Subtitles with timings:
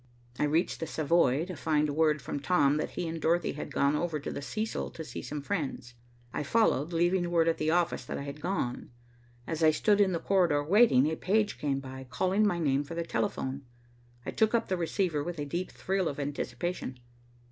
[0.39, 3.95] I reached the Savoy to find word from Tom that he and Dorothy had gone
[3.95, 5.93] over to the Cecil to see some friends.
[6.33, 8.89] I followed, leaving word at the office that I had gone.
[9.45, 12.95] As I stood in the corridor waiting, a page came by, calling my name for
[12.95, 13.61] the telephone.
[14.25, 16.97] I took up the receiver with a deep thrill of anticipation.